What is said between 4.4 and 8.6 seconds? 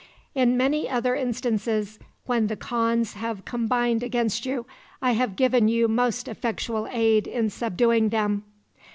you, I have given you most effectual aid in subduing them.